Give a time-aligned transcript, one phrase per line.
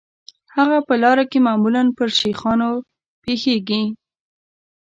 [0.55, 2.69] هغه په لاره کې معمولاً پر شیخانو
[3.23, 3.83] پیښیږي.